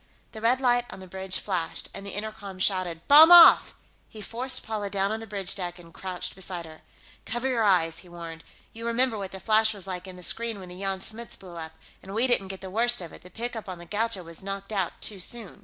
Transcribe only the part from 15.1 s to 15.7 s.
soon."